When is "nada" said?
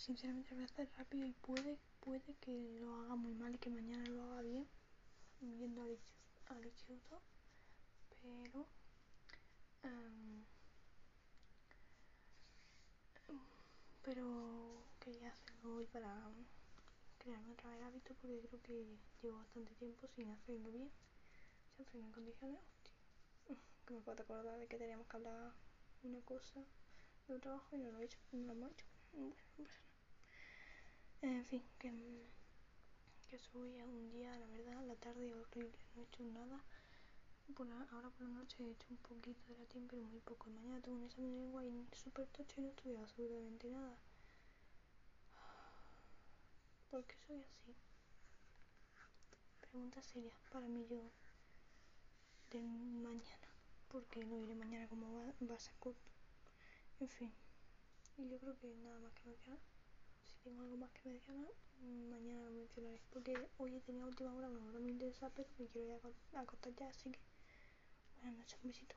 36.24-36.62, 43.68-43.96, 58.84-58.98